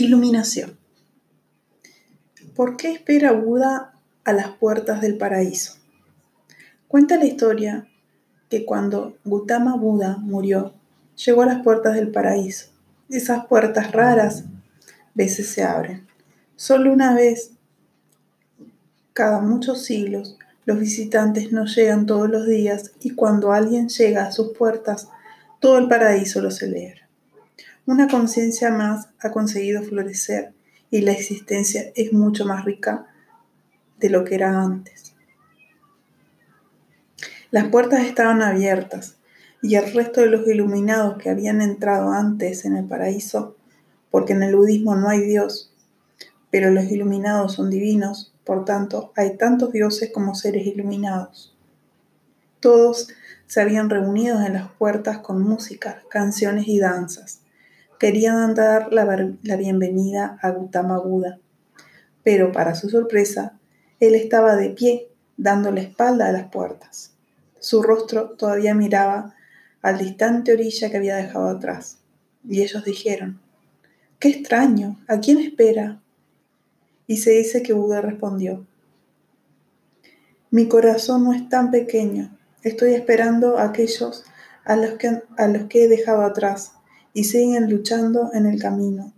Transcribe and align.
Iluminación. 0.00 0.78
¿Por 2.56 2.78
qué 2.78 2.90
espera 2.90 3.32
Buda 3.32 3.92
a 4.24 4.32
las 4.32 4.48
puertas 4.52 5.02
del 5.02 5.18
paraíso? 5.18 5.74
Cuenta 6.88 7.18
la 7.18 7.26
historia 7.26 7.86
que 8.48 8.64
cuando 8.64 9.18
Gautama 9.26 9.76
Buda 9.76 10.16
murió, 10.16 10.72
llegó 11.22 11.42
a 11.42 11.46
las 11.46 11.62
puertas 11.62 11.96
del 11.96 12.10
paraíso. 12.10 12.68
Esas 13.10 13.44
puertas 13.44 13.92
raras 13.92 14.44
veces 15.12 15.50
se 15.50 15.64
abren. 15.64 16.06
Solo 16.56 16.94
una 16.94 17.14
vez 17.14 17.50
cada 19.12 19.40
muchos 19.40 19.84
siglos 19.84 20.38
los 20.64 20.78
visitantes 20.78 21.52
no 21.52 21.66
llegan 21.66 22.06
todos 22.06 22.30
los 22.30 22.46
días 22.46 22.92
y 23.02 23.10
cuando 23.10 23.52
alguien 23.52 23.90
llega 23.90 24.24
a 24.24 24.32
sus 24.32 24.56
puertas, 24.56 25.08
todo 25.58 25.76
el 25.76 25.88
paraíso 25.88 26.40
lo 26.40 26.50
celebra. 26.50 27.09
Una 27.90 28.06
conciencia 28.06 28.70
más 28.70 29.08
ha 29.18 29.32
conseguido 29.32 29.82
florecer 29.82 30.52
y 30.92 31.00
la 31.00 31.10
existencia 31.10 31.90
es 31.96 32.12
mucho 32.12 32.46
más 32.46 32.64
rica 32.64 33.08
de 33.98 34.10
lo 34.10 34.22
que 34.22 34.36
era 34.36 34.62
antes. 34.62 35.16
Las 37.50 37.66
puertas 37.66 38.06
estaban 38.06 38.42
abiertas 38.42 39.16
y 39.60 39.74
el 39.74 39.92
resto 39.92 40.20
de 40.20 40.28
los 40.28 40.46
iluminados 40.46 41.18
que 41.18 41.30
habían 41.30 41.60
entrado 41.60 42.12
antes 42.12 42.64
en 42.64 42.76
el 42.76 42.84
paraíso, 42.84 43.56
porque 44.12 44.34
en 44.34 44.44
el 44.44 44.54
budismo 44.54 44.94
no 44.94 45.08
hay 45.08 45.22
Dios, 45.22 45.74
pero 46.52 46.70
los 46.70 46.84
iluminados 46.84 47.54
son 47.54 47.70
divinos, 47.70 48.32
por 48.44 48.64
tanto 48.64 49.12
hay 49.16 49.36
tantos 49.36 49.72
dioses 49.72 50.12
como 50.14 50.36
seres 50.36 50.64
iluminados. 50.64 51.56
Todos 52.60 53.08
se 53.48 53.60
habían 53.60 53.90
reunido 53.90 54.40
en 54.46 54.52
las 54.52 54.70
puertas 54.70 55.18
con 55.18 55.42
música, 55.42 56.04
canciones 56.08 56.68
y 56.68 56.78
danzas 56.78 57.40
querían 58.00 58.54
dar 58.54 58.94
la, 58.94 59.04
bienvenida 59.56 60.38
a 60.40 60.52
Gautama 60.52 60.98
Buda, 60.98 61.38
pero 62.24 62.50
para 62.50 62.74
su 62.74 62.88
sorpresa, 62.88 63.58
él 64.00 64.14
estaba 64.14 64.56
de 64.56 64.70
pie, 64.70 65.10
dando 65.36 65.70
la 65.70 65.82
espalda 65.82 66.26
a 66.26 66.32
las 66.32 66.48
puertas. 66.48 67.12
Su 67.58 67.82
rostro 67.82 68.30
todavía 68.30 68.74
miraba 68.74 69.34
al 69.82 69.98
distante 69.98 70.54
orilla 70.54 70.90
que 70.90 70.96
había 70.96 71.16
dejado 71.16 71.48
atrás, 71.48 71.98
y 72.42 72.62
ellos 72.62 72.84
dijeron, 72.84 73.38
¡Qué 74.18 74.28
extraño! 74.28 74.98
¿A 75.06 75.20
quién 75.20 75.38
espera? 75.38 76.00
Y 77.06 77.18
se 77.18 77.32
dice 77.32 77.62
que 77.62 77.74
Buda 77.74 78.00
respondió, 78.00 78.66
Mi 80.50 80.68
corazón 80.68 81.24
no 81.24 81.34
es 81.34 81.46
tan 81.50 81.70
pequeño, 81.70 82.34
estoy 82.62 82.94
esperando 82.94 83.58
a 83.58 83.64
aquellos 83.64 84.24
a 84.64 84.76
los 84.76 84.92
que, 84.92 85.22
a 85.36 85.48
los 85.48 85.64
que 85.64 85.84
he 85.84 85.88
dejado 85.88 86.22
atrás 86.22 86.79
y 87.12 87.24
siguen 87.24 87.70
luchando 87.70 88.30
en 88.32 88.46
el 88.46 88.60
camino. 88.60 89.12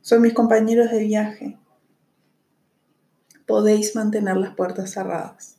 Son 0.00 0.22
mis 0.22 0.34
compañeros 0.34 0.90
de 0.90 1.00
viaje. 1.00 1.58
Podéis 3.46 3.94
mantener 3.94 4.36
las 4.36 4.54
puertas 4.54 4.90
cerradas. 4.90 5.56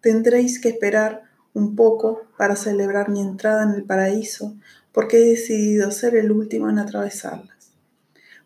Tendréis 0.00 0.60
que 0.60 0.70
esperar 0.70 1.22
un 1.54 1.76
poco 1.76 2.22
para 2.36 2.56
celebrar 2.56 3.08
mi 3.08 3.20
entrada 3.20 3.62
en 3.64 3.70
el 3.70 3.84
paraíso, 3.84 4.56
porque 4.92 5.18
he 5.18 5.30
decidido 5.30 5.90
ser 5.90 6.16
el 6.16 6.32
último 6.32 6.68
en 6.68 6.78
atravesarlas. 6.78 7.72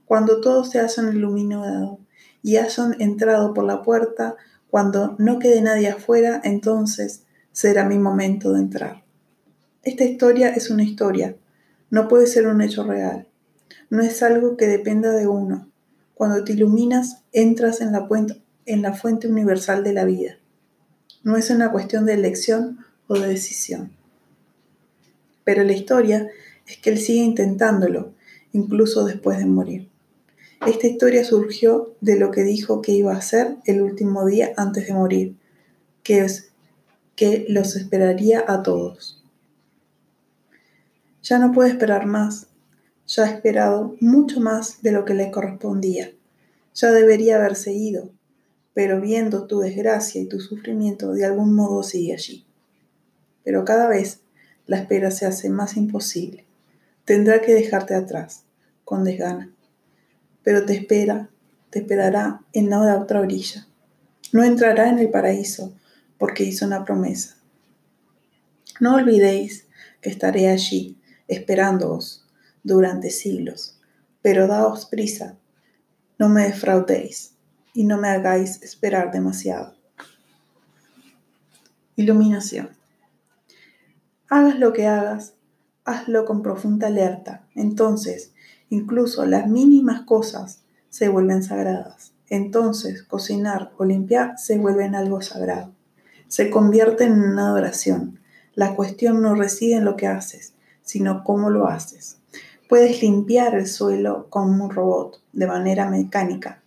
Cuando 0.05 0.41
todos 0.41 0.71
se 0.71 0.81
hayan 0.81 1.17
iluminado 1.17 1.99
y 2.43 2.57
hayan 2.57 3.01
entrado 3.01 3.55
por 3.55 3.65
la 3.65 3.83
puerta, 3.83 4.37
cuando 4.71 5.17
no 5.19 5.39
quede 5.39 5.61
nadie 5.63 5.89
afuera, 5.89 6.41
entonces 6.45 7.25
será 7.53 7.85
mi 7.85 7.99
momento 7.99 8.53
de 8.53 8.61
entrar. 8.61 9.03
Esta 9.83 10.05
historia 10.05 10.51
es 10.51 10.71
una 10.71 10.83
historia, 10.83 11.37
no 11.91 12.09
puede 12.09 12.27
ser 12.27 12.47
un 12.47 12.61
hecho 12.61 12.85
real. 12.85 13.27
No 13.91 14.03
es 14.03 14.23
algo 14.23 14.57
que 14.57 14.67
dependa 14.67 15.13
de 15.13 15.27
uno. 15.27 15.69
Cuando 16.15 16.43
te 16.45 16.53
iluminas, 16.53 17.23
entras 17.33 17.81
en 17.81 17.93
la, 17.93 18.09
en 18.67 18.83
la 18.83 18.95
fuente 18.95 19.29
universal 19.29 19.85
de 19.85 19.93
la 19.93 20.05
vida. 20.05 20.39
No 21.23 21.37
es 21.37 21.51
una 21.51 21.71
cuestión 21.71 22.07
de 22.07 22.15
elección 22.15 22.79
o 23.07 23.15
de 23.15 23.29
decisión. 23.29 23.93
Pero 25.45 25.63
la 25.63 25.73
historia 25.73 26.29
es 26.67 26.79
que 26.79 26.91
él 26.91 26.99
sigue 26.99 27.23
intentándolo, 27.23 28.13
incluso 28.53 29.05
después 29.05 29.39
de 29.39 29.47
morir. 29.47 29.89
Esta 30.67 30.87
historia 30.87 31.25
surgió 31.25 31.95
de 32.01 32.19
lo 32.19 32.31
que 32.31 32.43
dijo 32.43 32.83
que 32.83 32.93
iba 32.93 33.13
a 33.13 33.19
hacer 33.19 33.57
el 33.67 33.83
último 33.83 34.27
día 34.27 34.53
antes 34.57 34.87
de 34.87 34.95
morir, 34.95 35.37
que 36.03 36.21
es 36.21 36.51
que 37.15 37.47
los 37.49 37.77
esperaría 37.77 38.45
a 38.47 38.63
todos. 38.63 39.23
Ya 41.29 41.41
no 41.41 41.51
puede 41.51 41.71
esperar 41.71 42.07
más. 42.07 42.47
Ya 43.09 43.25
ha 43.25 43.31
esperado 43.31 43.97
mucho 44.01 44.39
más 44.39 44.81
de 44.83 44.93
lo 44.93 45.05
que 45.05 45.15
le 45.15 45.33
correspondía. 45.33 46.13
Ya 46.73 46.93
debería 46.93 47.35
haberse 47.35 47.73
ido, 47.73 48.11
pero 48.75 49.01
viendo 49.01 49.49
tu 49.49 49.59
desgracia 49.59 50.21
y 50.21 50.29
tu 50.29 50.39
sufrimiento, 50.39 51.15
de 51.15 51.25
algún 51.25 51.53
modo 51.53 51.83
sigue 51.83 52.13
allí. 52.13 52.47
Pero 53.43 53.65
cada 53.65 53.89
vez 53.89 54.21
la 54.67 54.79
espera 54.79 55.11
se 55.11 55.27
hace 55.27 55.51
más 55.51 55.77
imposible. 55.77 56.45
Tendrá 57.05 57.41
que 57.41 57.55
dejarte 57.55 57.97
atrás, 57.97 58.45
con 58.85 59.03
desgana. 59.03 59.51
Pero 60.45 60.65
te 60.65 60.75
espera, 60.75 61.29
te 61.71 61.81
esperará 61.81 62.43
en 62.53 62.71
la 62.71 63.01
otra 63.01 63.21
orilla. 63.21 63.67
No 64.33 64.45
entrará 64.45 64.91
en 64.91 65.01
el 65.01 65.11
paraíso 65.11 65.75
porque 66.19 66.45
hizo 66.45 66.67
una 66.67 66.85
promesa. 66.85 67.37
No 68.79 68.95
olvidéis 68.95 69.67
que 70.01 70.11
estaré 70.11 70.51
allí 70.51 70.97
esperándoos 71.29 72.27
durante 72.63 73.11
siglos. 73.11 73.79
Pero 74.23 74.47
daos 74.47 74.87
prisa, 74.87 75.37
no 76.19 76.29
me 76.29 76.45
defraudéis 76.45 77.35
y 77.75 77.85
no 77.85 77.99
me 77.99 78.09
hagáis 78.09 78.63
esperar 78.63 79.13
demasiado. 79.13 79.75
Iluminación. 81.95 82.71
Hagas 84.29 84.59
lo 84.59 84.73
que 84.73 84.87
hagas, 84.87 85.35
hazlo 85.85 86.25
con 86.25 86.43
profunda 86.43 86.89
alerta. 86.89 87.47
Entonces, 87.55 88.33
incluso 88.69 89.25
las 89.25 89.49
mínimas 89.49 90.03
cosas 90.03 90.63
se 90.89 91.09
vuelven 91.09 91.43
sagradas. 91.43 92.13
Entonces, 92.29 93.03
cocinar 93.03 93.73
o 93.79 93.85
limpiar 93.85 94.39
se 94.39 94.59
vuelven 94.59 94.95
algo 94.95 95.23
sagrado. 95.23 95.73
Se 96.29 96.51
convierten 96.51 97.13
en 97.13 97.23
una 97.23 97.49
adoración. 97.49 98.19
La 98.55 98.75
cuestión 98.75 99.23
no 99.23 99.35
reside 99.35 99.77
en 99.77 99.85
lo 99.85 99.97
que 99.97 100.09
haces, 100.09 100.55
sino 100.87 101.25
cómo 101.25 101.51
lo 101.51 101.67
haces. 101.67 102.17
Puedes 102.69 103.03
limpiar 103.03 103.55
el 103.55 103.67
suelo 103.67 104.29
con 104.31 104.59
un 104.59 104.71
robot 104.71 105.21
de 105.33 105.47
manera 105.47 105.91
mecánica. 105.91 106.63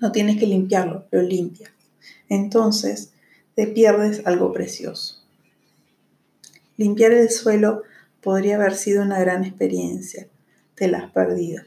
No 0.00 0.10
tienes 0.10 0.38
que 0.38 0.46
limpiarlo, 0.46 1.04
lo 1.10 1.22
limpias. 1.22 1.70
Entonces 2.28 3.12
te 3.54 3.66
pierdes 3.66 4.26
algo 4.26 4.52
precioso. 4.52 5.22
Limpiar 6.76 7.12
el 7.12 7.30
suelo 7.30 7.82
podría 8.22 8.56
haber 8.56 8.74
sido 8.74 9.02
una 9.02 9.20
gran 9.20 9.44
experiencia. 9.44 10.26
Te 10.74 10.88
la 10.88 10.98
has 10.98 11.12
perdido. 11.12 11.62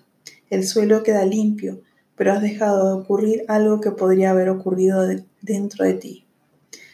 El 0.50 0.66
suelo 0.66 1.04
queda 1.04 1.26
limpio, 1.26 1.82
pero 2.16 2.34
has 2.34 2.42
dejado 2.42 2.88
de 2.88 3.02
ocurrir 3.04 3.46
algo 3.48 3.80
que 3.80 3.92
podría 3.92 4.32
haber 4.32 4.50
ocurrido 4.50 5.08
dentro 5.42 5.86
de 5.86 5.94
ti. 5.94 6.26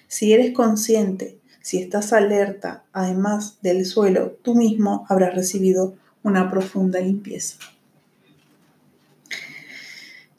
Si 0.08 0.34
eres 0.34 0.54
consciente 0.54 1.38
si 1.68 1.80
estás 1.80 2.14
alerta, 2.14 2.86
además 2.94 3.58
del 3.62 3.86
suelo, 3.86 4.38
tú 4.42 4.56
mismo 4.56 5.06
habrás 5.10 5.36
recibido 5.36 5.96
una 6.24 6.50
profunda 6.50 7.02
limpieza. 7.02 7.58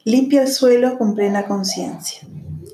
Limpia 0.05 0.41
el 0.41 0.49
suelo 0.49 0.97
con 0.97 1.15
plena 1.15 1.47
conciencia, 1.47 2.27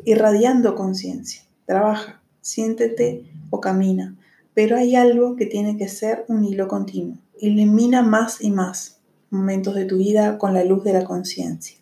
irradiando 0.05 0.77
conciencia. 0.77 1.43
Trabaja, 1.67 2.23
siéntete 2.43 3.25
o 3.51 3.61
camina, 3.61 4.15
pero 4.55 4.77
hay 4.77 4.95
algo 4.95 5.35
que 5.35 5.47
tiene 5.47 5.77
que 5.77 5.89
ser 5.89 6.25
un 6.29 6.45
hilo 6.45 6.69
continuo. 6.69 7.19
Ilumina 7.41 8.03
más 8.03 8.41
y 8.41 8.53
más 8.53 9.01
momentos 9.31 9.75
de 9.75 9.85
tu 9.85 9.97
vida 9.97 10.39
con 10.39 10.55
la 10.55 10.63
luz 10.63 10.85
de 10.85 10.93
la 10.93 11.03
conciencia. 11.03 11.77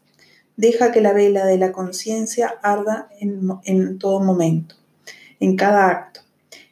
Deja 0.56 0.91
que 0.91 1.02
la 1.02 1.12
vela 1.12 1.44
de 1.44 1.58
la 1.58 1.70
conciencia 1.70 2.55
arda 2.62 3.11
en, 3.20 3.43
en 3.64 3.99
todo 3.99 4.20
momento, 4.20 4.76
en 5.38 5.55
cada 5.56 5.91
acto 5.91 6.23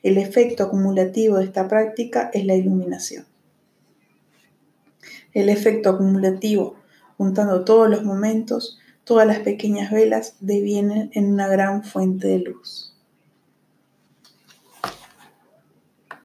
el 0.03 0.19
efecto 0.19 0.65
acumulativo 0.65 1.39
de 1.39 1.45
esta 1.45 1.69
práctica 1.69 2.31
es 2.33 2.47
la 2.47 2.55
iluminación. 2.55 3.27
El 5.33 5.49
efecto 5.49 5.91
acumulativo, 5.91 6.77
juntando 7.17 7.65
todos 7.65 7.89
los 7.89 8.03
momentos, 8.03 8.79
todas 9.05 9.27
las 9.27 9.41
pequeñas 9.41 9.93
velas, 9.93 10.37
devienen 10.41 11.11
en 11.15 11.33
una 11.33 11.49
gran 11.49 11.85
fuente 11.85 12.29
de 12.29 12.39
luz. 12.39 12.90